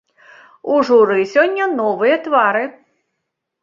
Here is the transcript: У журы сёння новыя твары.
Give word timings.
У 0.73 0.79
журы 0.87 1.19
сёння 1.35 1.69
новыя 1.79 2.15
твары. 2.27 2.69